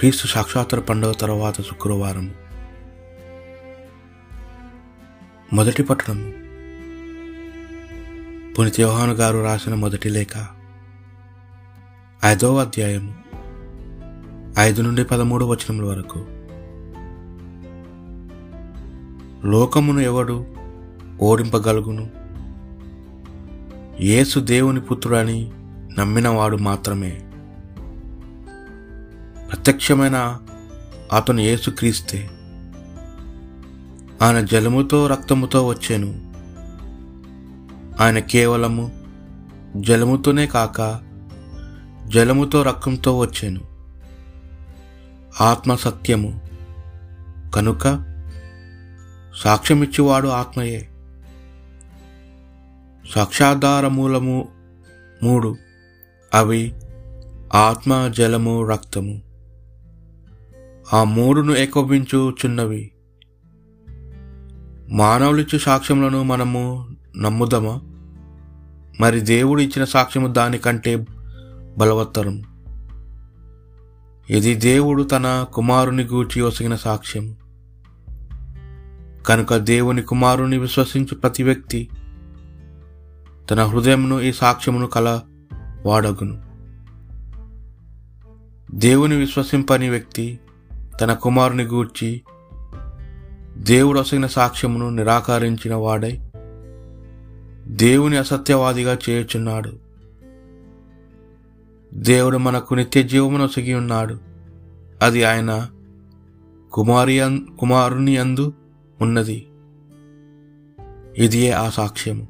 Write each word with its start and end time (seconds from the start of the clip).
క్రీస్తు 0.00 0.26
సాక్షాత్తర 0.26 0.80
పండుగ 0.80 1.12
తర్వాత 1.12 1.60
శుక్రవారం. 1.60 2.34
మొదటి 5.52 5.82
పట్టణము 5.82 6.32
పునిత 8.52 8.80
యోహాను 8.80 9.12
గారు 9.12 9.44
రాసిన 9.44 9.74
మొదటి 9.74 10.08
లేఖ. 10.08 10.46
ఐదవ 12.24 12.60
అధ్యాయము 12.60 13.14
ఐదు 14.58 14.82
నుండి 14.82 15.04
పదమూడు 15.04 15.44
వచనముల 15.44 15.84
వరకు. 15.84 16.18
లోకమును 19.46 20.00
ఎవడు 20.00 20.46
ఓడింపగలుగును? 21.20 22.10
యేసు 24.00 24.40
దేవుని 24.40 24.80
పుత్రుడని 24.80 25.52
నమ్మినవాడు 25.98 26.56
మాత్రమే. 26.56 27.29
ప్రత్యక్షమైన 29.52 30.38
అతను 31.12 31.40
ఏసుక్రీస్తే 31.40 32.30
ఆయన 34.22 34.40
జలముతో 34.40 35.06
రక్తముతో 35.06 35.66
వచ్చాను. 35.66 36.30
ఆయన 38.02 38.18
కేవలము 38.18 39.00
జలముతోనే 39.76 40.46
కాక 40.46 41.00
జలముతో 42.08 42.62
రక్తంతో 42.62 43.18
వచ్చాను. 43.18 43.60
ఆత్మ 45.40 45.74
సత్యము. 45.74 46.40
కనుక 47.54 48.04
సాక్ష్యమిచ్చేవాడు 49.36 50.28
ఆత్మయే. 50.28 50.90
సాక్షాధార 53.14 53.88
మూలము 53.88 54.48
మూడు. 55.22 55.56
అవి 56.34 56.74
ఆత్మ 57.54 58.08
జలము 58.08 58.66
రక్తము. 58.66 59.29
ఆ 60.92 61.04
మూడును 61.04 61.52
ఏకోపించుచున్నవి. 61.52 62.92
మానవులిచ్చు 64.88 65.58
సాక్ష్యములను 65.58 66.22
మనము 66.22 66.88
నమ్ముదమా? 67.16 67.80
మరి 69.00 69.20
దేవుడు 69.20 69.62
ఇచ్చిన 69.62 69.84
సాక్ష్యము 69.84 70.28
దానికంటే 70.28 70.96
బలవత్తరం. 71.78 72.42
ఇది 74.30 74.54
దేవుడు 74.54 75.02
తన 75.02 75.46
కుమారుని 75.54 76.04
గూర్చి 76.04 76.42
వసిగిన 76.42 76.76
సాక్ష్యం. 76.76 77.36
కనుక 79.26 79.56
దేవుని 79.56 80.02
కుమారుని 80.02 80.58
విశ్వసించు 80.58 81.14
ప్రతి 81.14 81.42
వ్యక్తి 81.42 81.88
తన 83.50 83.64
హృదయమును 83.64 84.20
ఈ 84.20 84.32
సాక్ష్యమును 84.32 84.86
కల 84.86 85.20
వాడగును. 85.86 86.42
దేవుని 88.74 89.16
విశ్వసింపని 89.16 89.90
వ్యక్తి 89.90 90.38
తన 91.00 91.14
కుమారుని 91.14 91.62
గూర్చి 91.62 92.22
దేవుడు 93.56 94.00
అసగిన 94.00 94.26
సాక్ష్యమును 94.26 94.90
నిరాకరించిన 94.90 95.74
వాడై 95.74 96.20
దేవుని 97.66 98.16
అసత్యవాదిగా 98.16 98.98
చేయుచున్నాడు. 99.10 99.72
దేవుడు 101.94 102.36
మనకు 102.36 102.74
నిత్య 102.74 103.02
జీవమును 103.02 103.44
ఒసగి 103.44 103.74
ఉన్నాడు. 103.74 104.18
అది 105.02 105.24
ఆయన 105.24 105.68
కుమారి 106.72 107.20
కుమారుని 107.58 108.16
అందు 108.16 108.52
ఉన్నది. 109.00 109.46
ఇదియే 111.18 111.50
ఆ 111.50 111.70
సాక్ష్యము. 111.70 112.28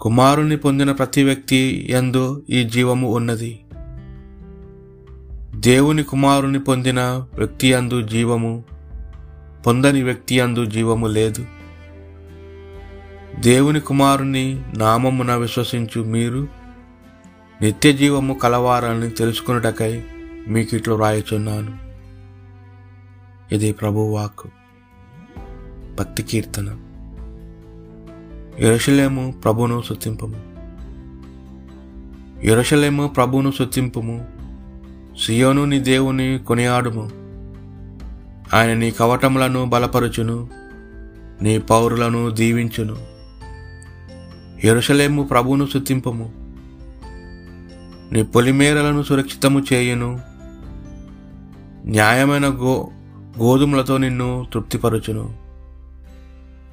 కుమారుని 0.00 0.56
పొందిన 0.56 0.92
ప్రతి 0.92 1.24
వ్యక్తి 1.24 1.86
ఎందు 1.90 2.42
ఈ 2.50 2.64
జీవము 2.64 3.14
ఉన్నది. 3.14 3.60
దేవుని 5.62 6.02
కుమారుని 6.02 6.58
పొందిన 6.58 7.00
వ్యక్తి 7.38 7.74
అందు 7.74 8.02
జీవము 8.02 8.64
పొందని 9.66 10.02
వ్యక్తి 10.02 10.40
అందు 10.40 10.64
జీవము 10.64 11.06
లేదు. 11.06 11.46
దేవుని 13.40 13.80
కుమారుని 13.80 14.64
నామమున 14.76 15.34
విశ్వసించు 15.34 16.04
మీరు 16.04 16.48
నిత్య 17.62 17.92
జీవము 17.92 18.34
కలవారని 18.34 19.10
తెలుసుకున్నటకై 19.10 20.04
మీకు 20.48 20.76
ఇట్లు 20.76 20.94
రాయుచున్నాను 20.94 21.78
ఇది 23.54 23.72
ప్రభువాక్ 23.72 24.46
భక్తి 25.98 26.22
కీర్తన. 26.22 26.78
ఎరుషలేము 28.58 29.34
ప్రభును 29.44 29.82
సుతింపము 29.82 30.40
ఎరుషలేము 32.42 33.08
ప్రభును 33.08 33.50
సుతింపుము 33.50 34.41
సియోను 35.20 35.64
నీ 35.64 35.80
దేవుని 35.80 36.40
కొనియాడుము. 36.46 37.10
ఆయన 38.56 38.74
నీ 38.74 38.90
కవటములను 38.90 39.64
బలపరుచును. 39.64 40.50
నీ 41.42 41.58
పౌరులను 41.58 42.30
దీవించును. 42.30 42.96
ఎరుషలేము 44.66 45.22
ప్రభువును 45.22 45.66
సుతింపము 45.66 46.32
నీ 48.12 48.22
పొలిమేరలను 48.22 49.02
సురక్షితము 49.02 49.62
చేయును. 49.72 50.20
న్యాయమైన 51.86 52.46
గో 52.46 52.88
గోధుమలతో 53.38 53.96
నిన్ను 53.96 54.46
తృప్తిపరచును. 54.52 55.34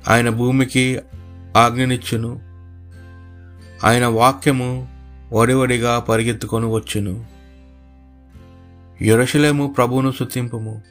ఆయన 0.07 0.29
భూమికి 0.29 0.99
ఆజ్ఞనిచ్చును. 1.57 2.39
ఆయన 3.83 4.05
వాక్యము 4.05 4.87
వడివడిగా 5.33 5.99
పరిగెత్తుకొని 5.99 6.65
వచ్చును. 6.65 7.28
ఎరుషలేము 9.01 9.67
ప్రభువును 9.67 10.11
సుతింపము 10.11 10.81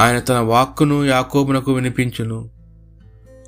ఆయన 0.00 0.18
తన 0.18 0.38
వాక్కును 0.38 1.04
యాకోబునకు 1.04 1.72
వినిపించును. 1.72 2.50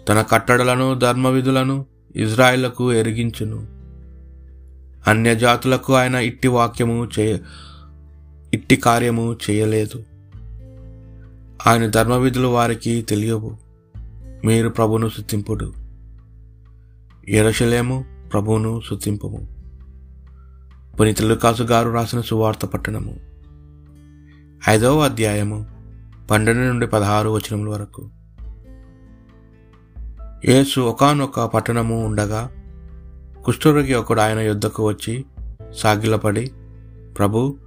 తన 0.09 0.23
కట్టడలను 0.23 0.95
ధర్మవిధులను 0.95 1.87
ఇజ్రాయిలకు 2.17 2.93
ఎరిగించును. 2.93 3.67
అన్యజాతులకు 5.11 5.95
ఆయన 5.95 6.15
ఇట్టి 6.15 6.49
వాక్యము 6.49 7.09
చేయ 7.19 7.39
ఇట్టి 8.55 8.77
కార్యము 8.77 9.37
చేయలేదు. 9.51 10.05
ఆయన 11.67 11.87
ధర్మవిధులు 11.87 12.49
వారికి 12.49 13.03
తెలియవు. 13.03 13.57
మీరు 14.45 14.69
ప్రభును 14.69 15.09
శుతింపుడు 15.09 15.73
ఎరషలేము 17.29 18.05
ప్రభువును 18.33 18.81
శుతింపము 18.91 19.54
పునీత 21.01 21.23
లుకాసు 21.23 21.63
గారు 21.63 21.91
రాసిన 21.91 22.21
సువార్త 22.21 22.67
పట్టణము. 22.67 23.17
ఐదవ 24.69 25.01
అధ్యాయము 25.01 25.67
పన్నెండు 26.31 26.61
నుండి 26.61 26.87
పదహారు 26.87 27.31
వచనముల 27.31 27.69
వరకు. 27.69 28.11
యేసు 30.45 30.81
ఒకనొక 30.81 31.41
పట్టణము 31.41 32.07
ఉండగా 32.07 32.51
కుష్ఠరోగి 33.45 33.95
ఒకడు 33.95 34.21
ఆయన 34.21 34.39
యుద్ధకు 34.39 34.89
వచ్చి 34.89 35.25
సాగిలపడి 35.73 36.51
ప్రభు 37.19 37.59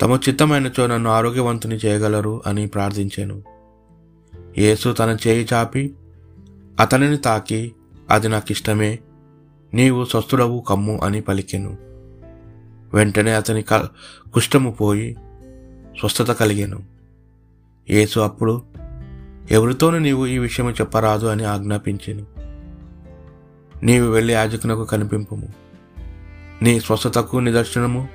తమ 0.00 0.18
చిత్తమైనచో 0.28 0.86
నన్ను 0.86 1.10
ఆరోగ్యవంతుని 1.10 1.74
చేయగలరు 1.74 2.42
అని 2.46 2.66
ప్రార్థించాను. 2.66 3.42
యేసు 4.58 4.92
తన 4.92 5.16
చేయి 5.26 5.48
చాపి 5.52 5.94
అతనిని 6.80 7.16
తాకి 7.16 7.72
అది 8.10 8.28
నాకు 8.28 8.52
ఇష్టమే 8.52 8.98
నీవు 9.74 10.04
స్వస్థుడవు 10.04 10.64
కమ్ము 10.68 11.00
అని 11.04 11.20
పలికెను. 11.20 11.93
వెంటనే 12.94 13.34
అతని 13.34 13.62
క 13.62 13.74
కుష్టము 14.34 14.70
పోయి 14.70 15.16
స్వస్థత 15.98 16.30
కలిగాను. 16.30 16.82
యేసు 17.90 18.20
అప్పుడు 18.20 18.62
ఎవరితోనూ 19.50 19.98
నీవు 19.98 20.26
ఈ 20.26 20.38
విషయము 20.38 20.70
చెప్పరాదు 20.70 21.26
అని 21.26 21.44
ఆజ్ఞాపించాను. 21.44 22.26
నీవు 23.84 24.10
వెళ్ళి 24.10 24.32
యాజకునకు 24.32 24.84
కనిపింపము. 24.84 25.48
నీ 26.62 26.80
స్వస్థతకు 26.80 27.36
నిదర్శనము 27.36 28.08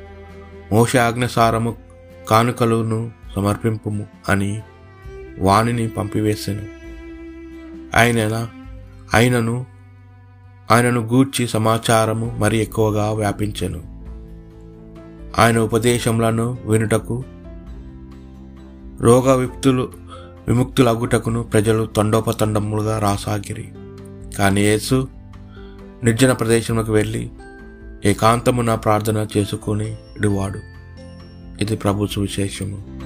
మోష 0.71 0.95
ఆజ్ఞసారము 0.97 1.75
కానుకలను 2.29 3.11
సమర్పింపుము 3.35 4.07
అని 4.29 4.61
వాణిని 5.39 5.87
పంపివేశాను 5.87 6.65
ఆయన 7.97 8.47
ఆయనను 9.13 9.65
ఆయనను 10.71 11.01
గూర్చి 11.01 11.47
సమాచారము 11.47 12.37
మరి 12.39 12.57
ఎక్కువగా 12.57 13.11
వ్యాపించాను. 13.11 13.98
ఆయన 15.37 15.59
ఉపదేశములను 15.59 16.57
వినుటకు 16.65 17.23
రోగ 19.01 19.33
విముక్తులు 19.33 19.93
విముక్తులగుటకును 20.47 21.43
ప్రజలు 21.43 21.85
తండోపతండములుగా 21.85 22.99
రాసాగిరి. 22.99 23.71
కానీ 24.37 24.61
యేసు 24.61 25.07
నిర్జన 26.03 26.31
ప్రదేశంలోకి 26.31 26.91
వెళ్ళి 26.91 27.29
ఏకాంతమున 28.05 28.75
ప్రార్థన 28.75 29.27
చేసుకుని 29.37 29.95
ఇది 31.61 31.75
ప్రభు 31.75 32.07
సువిశేషము. 32.07 32.98